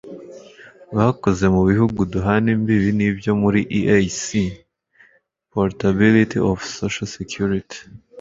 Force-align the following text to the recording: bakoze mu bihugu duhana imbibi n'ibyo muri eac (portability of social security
bakoze 0.95 1.45
mu 1.55 1.61
bihugu 1.69 1.99
duhana 2.13 2.47
imbibi 2.55 2.89
n'ibyo 2.97 3.31
muri 3.41 3.59
eac 3.79 4.17
(portability 5.53 6.37
of 6.49 6.57
social 6.77 7.07
security 7.17 7.77